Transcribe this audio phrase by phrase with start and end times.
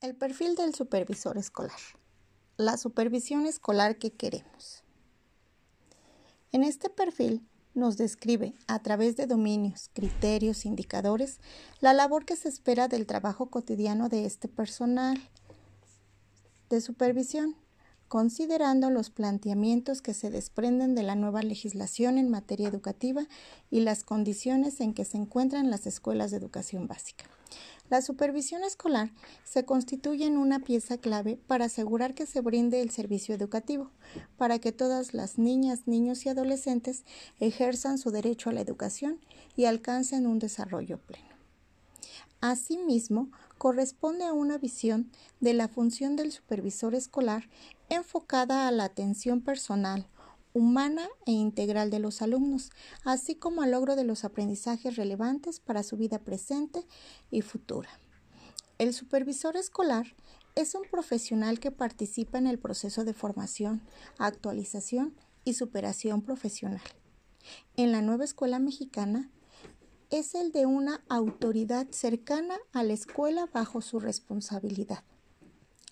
[0.00, 1.78] El perfil del supervisor escolar.
[2.56, 4.82] La supervisión escolar que queremos.
[6.52, 11.38] En este perfil nos describe, a través de dominios, criterios, indicadores,
[11.80, 15.20] la labor que se espera del trabajo cotidiano de este personal
[16.70, 17.54] de supervisión,
[18.10, 23.28] considerando los planteamientos que se desprenden de la nueva legislación en materia educativa
[23.70, 27.26] y las condiciones en que se encuentran las escuelas de educación básica.
[27.88, 29.12] La supervisión escolar
[29.44, 33.92] se constituye en una pieza clave para asegurar que se brinde el servicio educativo,
[34.36, 37.04] para que todas las niñas, niños y adolescentes
[37.38, 39.20] ejerzan su derecho a la educación
[39.54, 41.29] y alcancen un desarrollo pleno.
[42.40, 47.48] Asimismo, corresponde a una visión de la función del supervisor escolar
[47.90, 50.06] enfocada a la atención personal,
[50.54, 52.70] humana e integral de los alumnos,
[53.04, 56.86] así como al logro de los aprendizajes relevantes para su vida presente
[57.30, 57.90] y futura.
[58.78, 60.06] El supervisor escolar
[60.54, 63.82] es un profesional que participa en el proceso de formación,
[64.18, 66.80] actualización y superación profesional.
[67.76, 69.30] En la nueva escuela mexicana
[70.10, 75.04] es el de una autoridad cercana a la escuela bajo su responsabilidad.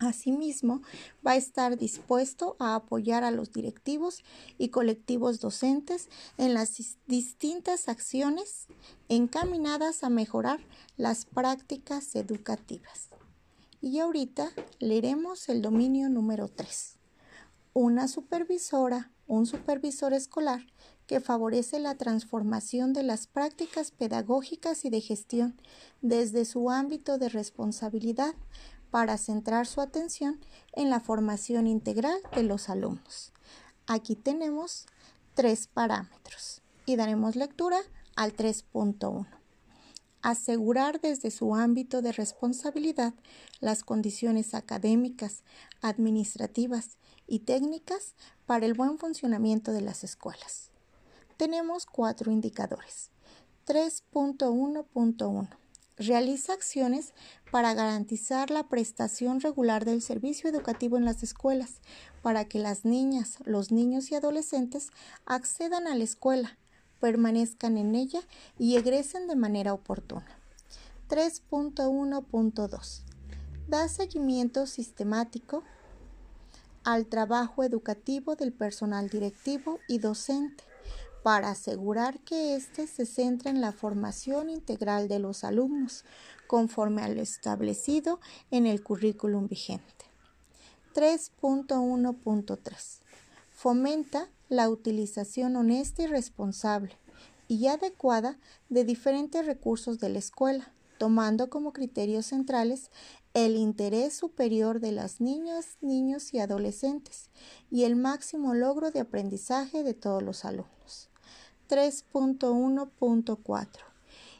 [0.00, 0.80] Asimismo,
[1.24, 4.24] va a estar dispuesto a apoyar a los directivos
[4.56, 6.08] y colectivos docentes
[6.38, 8.66] en las distintas acciones
[9.10, 10.58] encaminadas a mejorar
[10.96, 13.10] las prácticas educativas.
[13.82, 16.96] Y ahorita leeremos el dominio número 3.
[17.74, 20.66] Una supervisora, un supervisor escolar
[21.10, 25.60] que favorece la transformación de las prácticas pedagógicas y de gestión
[26.02, 28.32] desde su ámbito de responsabilidad
[28.92, 30.38] para centrar su atención
[30.72, 33.32] en la formación integral de los alumnos.
[33.88, 34.86] Aquí tenemos
[35.34, 37.80] tres parámetros y daremos lectura
[38.14, 39.26] al 3.1.
[40.22, 43.14] Asegurar desde su ámbito de responsabilidad
[43.58, 45.42] las condiciones académicas,
[45.82, 48.14] administrativas y técnicas
[48.46, 50.69] para el buen funcionamiento de las escuelas.
[51.40, 53.10] Tenemos cuatro indicadores.
[53.66, 55.48] 3.1.1
[55.96, 57.14] realiza acciones
[57.50, 61.80] para garantizar la prestación regular del servicio educativo en las escuelas,
[62.20, 64.90] para que las niñas, los niños y adolescentes
[65.24, 66.58] accedan a la escuela,
[67.00, 68.20] permanezcan en ella
[68.58, 70.38] y egresen de manera oportuna.
[71.08, 73.00] 3.1.2.
[73.66, 75.62] Da seguimiento sistemático
[76.84, 80.69] al trabajo educativo del personal directivo y docente
[81.22, 86.04] para asegurar que éste se centre en la formación integral de los alumnos,
[86.46, 88.20] conforme a lo establecido
[88.50, 90.06] en el currículum vigente.
[90.94, 93.00] 3.1.3.
[93.50, 96.96] Fomenta la utilización honesta y responsable
[97.46, 98.38] y adecuada
[98.68, 102.90] de diferentes recursos de la escuela, tomando como criterios centrales
[103.34, 107.30] el interés superior de las niñas, niños y adolescentes
[107.70, 111.09] y el máximo logro de aprendizaje de todos los alumnos.
[111.70, 113.68] 3.1.4.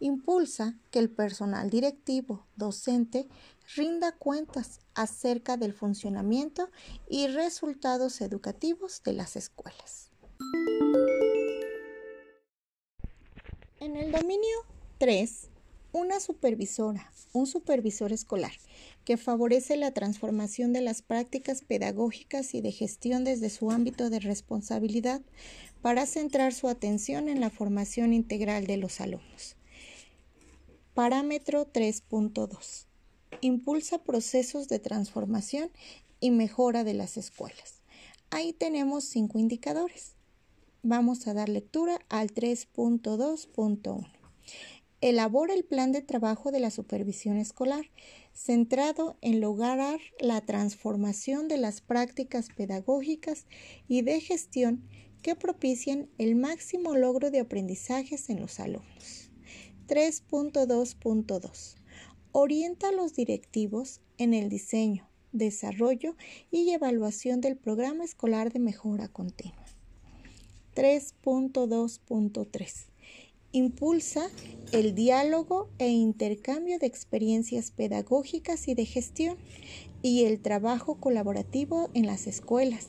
[0.00, 3.28] Impulsa que el personal directivo, docente,
[3.76, 6.68] rinda cuentas acerca del funcionamiento
[7.08, 10.10] y resultados educativos de las escuelas.
[13.78, 14.58] En el dominio
[14.98, 15.48] 3,
[15.92, 18.52] una supervisora, un supervisor escolar,
[19.04, 24.20] que favorece la transformación de las prácticas pedagógicas y de gestión desde su ámbito de
[24.20, 25.20] responsabilidad
[25.82, 29.56] para centrar su atención en la formación integral de los alumnos.
[30.94, 32.86] Parámetro 3.2.
[33.40, 35.70] Impulsa procesos de transformación
[36.20, 37.82] y mejora de las escuelas.
[38.30, 40.14] Ahí tenemos cinco indicadores.
[40.82, 44.06] Vamos a dar lectura al 3.2.1.
[45.00, 47.86] Elabora el plan de trabajo de la supervisión escolar,
[48.32, 53.46] centrado en lograr la transformación de las prácticas pedagógicas
[53.88, 54.88] y de gestión
[55.22, 59.30] que propicien el máximo logro de aprendizajes en los alumnos.
[59.88, 61.76] 3.2.2.
[62.32, 66.16] Orienta a los directivos en el diseño, desarrollo
[66.50, 69.64] y evaluación del programa escolar de mejora continua.
[70.74, 72.86] 3.2.3.
[73.54, 74.30] Impulsa
[74.72, 79.36] el diálogo e intercambio de experiencias pedagógicas y de gestión
[80.00, 82.88] y el trabajo colaborativo en las escuelas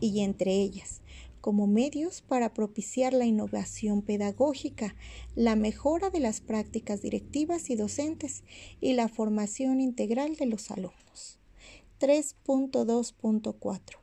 [0.00, 0.99] y entre ellas,
[1.40, 4.94] como medios para propiciar la innovación pedagógica,
[5.34, 8.44] la mejora de las prácticas directivas y docentes
[8.80, 11.38] y la formación integral de los alumnos.
[12.00, 13.99] 3.2.4.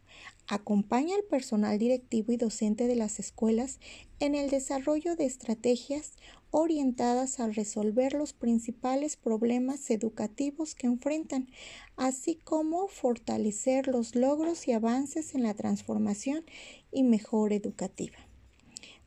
[0.50, 3.82] Acompaña al personal directivo y docente de las escuelas
[4.22, 6.14] en el desarrollo de estrategias
[6.52, 11.50] orientadas a resolver los principales problemas educativos que enfrentan,
[11.98, 16.46] así como fortalecer los logros y avances en la transformación
[16.94, 18.16] y mejora educativa.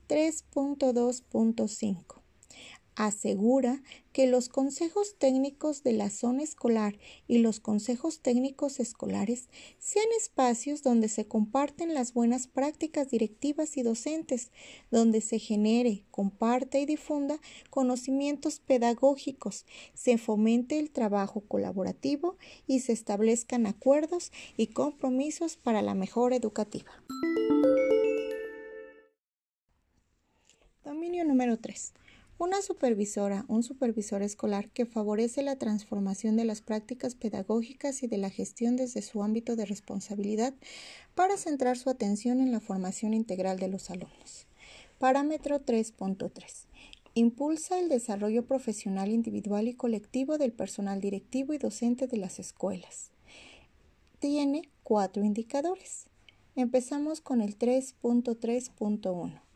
[0.08, 2.19] 3.2.5
[3.06, 3.82] asegura
[4.12, 9.48] que los consejos técnicos de la zona escolar y los consejos técnicos escolares
[9.78, 14.50] sean espacios donde se comparten las buenas prácticas directivas y docentes,
[14.90, 19.64] donde se genere, comparte y difunda conocimientos pedagógicos,
[19.94, 22.36] se fomente el trabajo colaborativo
[22.66, 26.90] y se establezcan acuerdos y compromisos para la mejora educativa.
[30.84, 31.94] Dominio número 3
[32.40, 38.16] una supervisora, un supervisor escolar que favorece la transformación de las prácticas pedagógicas y de
[38.16, 40.54] la gestión desde su ámbito de responsabilidad
[41.14, 44.46] para centrar su atención en la formación integral de los alumnos.
[44.98, 46.64] Parámetro 3.3.
[47.12, 53.10] Impulsa el desarrollo profesional individual y colectivo del personal directivo y docente de las escuelas.
[54.18, 56.06] Tiene cuatro indicadores.
[56.56, 59.49] Empezamos con el 3.3.1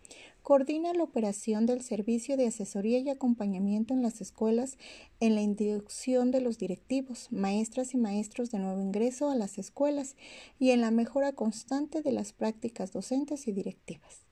[0.45, 4.77] Coordina la operación del servicio de asesoría y acompañamiento en las escuelas
[5.19, 10.17] en la inducción de los directivos, maestras y maestros de nuevo ingreso a las escuelas
[10.59, 14.27] y en la mejora constante de las prácticas docentes y directivas.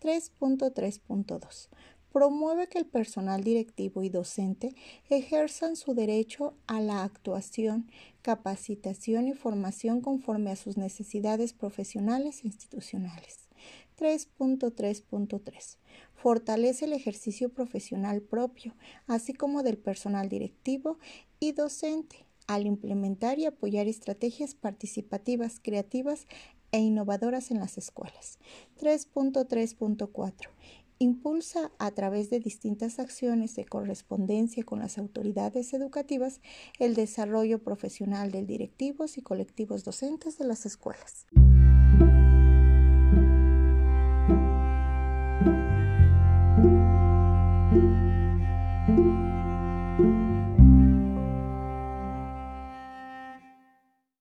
[0.00, 1.68] 3.3.2
[2.16, 4.74] promueve que el personal directivo y docente
[5.10, 7.90] ejerzan su derecho a la actuación,
[8.22, 13.50] capacitación y formación conforme a sus necesidades profesionales e institucionales.
[13.98, 15.76] 3.3.3.
[16.14, 18.74] Fortalece el ejercicio profesional propio,
[19.06, 20.98] así como del personal directivo
[21.38, 26.26] y docente, al implementar y apoyar estrategias participativas, creativas
[26.72, 28.38] e innovadoras en las escuelas.
[28.80, 30.48] 3.3.4.
[30.98, 36.40] Impulsa a través de distintas acciones de correspondencia con las autoridades educativas
[36.78, 41.26] el desarrollo profesional de directivos y colectivos docentes de las escuelas.